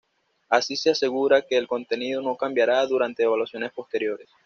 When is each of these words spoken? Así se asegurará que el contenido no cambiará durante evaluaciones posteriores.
Así 0.49 0.77
se 0.77 0.89
asegurará 0.89 1.43
que 1.45 1.55
el 1.55 1.67
contenido 1.67 2.23
no 2.23 2.35
cambiará 2.35 2.83
durante 2.87 3.21
evaluaciones 3.21 3.71
posteriores. 3.71 4.29